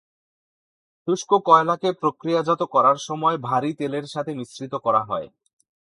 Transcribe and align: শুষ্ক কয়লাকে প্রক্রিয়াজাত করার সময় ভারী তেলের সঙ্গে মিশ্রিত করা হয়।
শুষ্ক 1.07 1.31
কয়লাকে 1.45 1.89
প্রক্রিয়াজাত 2.01 2.61
করার 2.73 2.97
সময় 3.07 3.37
ভারী 3.47 3.71
তেলের 3.73 4.05
সঙ্গে 4.05 4.33
মিশ্রিত 4.39 4.73
করা 4.85 5.01
হয়। 5.03 5.27